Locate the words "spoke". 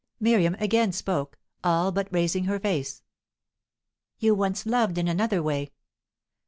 0.91-1.37